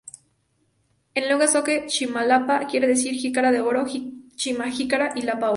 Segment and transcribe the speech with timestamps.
[1.13, 3.85] En lengua zoque, Chimalapa quiere decir jícara de oro:
[4.35, 5.49] Chima jícara y lapa oro.